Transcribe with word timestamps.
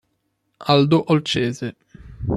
Aldo 0.67 0.97
Olcese 1.13 1.75